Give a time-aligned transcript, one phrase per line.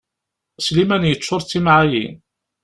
[0.65, 2.15] Sliman yeččur d timɛayin.